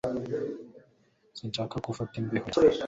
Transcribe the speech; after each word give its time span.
Sinshaka 1.37 1.73
ko 1.83 1.87
ufata 1.93 2.13
imbeho 2.21 2.47
yanjye 2.53 2.77